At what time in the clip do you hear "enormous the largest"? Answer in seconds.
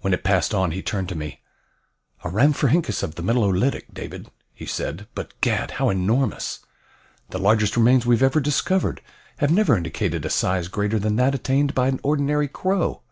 5.90-7.76